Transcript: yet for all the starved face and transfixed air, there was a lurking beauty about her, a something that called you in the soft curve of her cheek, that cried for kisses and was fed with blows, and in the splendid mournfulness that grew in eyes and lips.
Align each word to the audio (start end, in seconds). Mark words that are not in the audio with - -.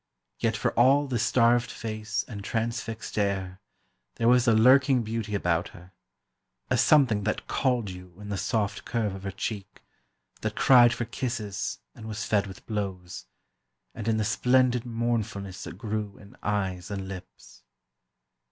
yet 0.39 0.57
for 0.57 0.71
all 0.71 1.05
the 1.05 1.19
starved 1.19 1.69
face 1.69 2.25
and 2.27 2.43
transfixed 2.43 3.19
air, 3.19 3.61
there 4.15 4.27
was 4.27 4.47
a 4.47 4.51
lurking 4.51 5.03
beauty 5.03 5.35
about 5.35 5.67
her, 5.67 5.93
a 6.71 6.75
something 6.79 7.23
that 7.23 7.45
called 7.45 7.91
you 7.91 8.19
in 8.19 8.29
the 8.29 8.35
soft 8.35 8.83
curve 8.83 9.13
of 9.13 9.21
her 9.21 9.29
cheek, 9.29 9.83
that 10.41 10.55
cried 10.55 10.91
for 10.91 11.05
kisses 11.05 11.77
and 11.93 12.07
was 12.07 12.25
fed 12.25 12.47
with 12.47 12.65
blows, 12.65 13.27
and 13.93 14.07
in 14.07 14.17
the 14.17 14.25
splendid 14.25 14.87
mournfulness 14.87 15.65
that 15.65 15.77
grew 15.77 16.17
in 16.17 16.35
eyes 16.41 16.89
and 16.89 17.07
lips. 17.07 17.61